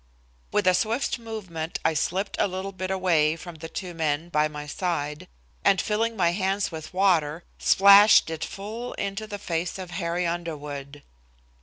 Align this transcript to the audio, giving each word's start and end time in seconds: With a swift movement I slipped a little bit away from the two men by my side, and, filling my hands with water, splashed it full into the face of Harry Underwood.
With 0.51 0.65
a 0.65 0.73
swift 0.73 1.19
movement 1.19 1.77
I 1.85 1.93
slipped 1.93 2.35
a 2.39 2.47
little 2.47 2.71
bit 2.71 2.89
away 2.89 3.35
from 3.35 3.57
the 3.57 3.69
two 3.69 3.93
men 3.93 4.29
by 4.29 4.47
my 4.47 4.65
side, 4.65 5.27
and, 5.63 5.79
filling 5.79 6.17
my 6.17 6.31
hands 6.31 6.71
with 6.71 6.91
water, 6.91 7.43
splashed 7.59 8.31
it 8.31 8.43
full 8.43 8.93
into 8.93 9.27
the 9.27 9.37
face 9.37 9.77
of 9.77 9.91
Harry 9.91 10.25
Underwood. 10.25 11.03